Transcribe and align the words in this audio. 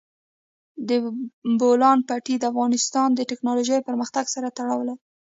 د 0.87 0.89
بولان 1.59 1.99
پټي 2.07 2.35
د 2.39 2.43
افغانستان 2.51 3.09
د 3.13 3.19
تکنالوژۍ 3.31 3.79
پرمختګ 3.87 4.25
سره 4.35 4.47
تړاو 4.57 4.81
لري. 4.89 4.95